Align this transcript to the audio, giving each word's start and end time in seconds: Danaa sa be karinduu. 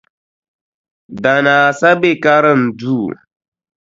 Danaa 1.21 1.67
sa 1.79 1.89
be 1.99 2.09
karinduu. 2.23 3.07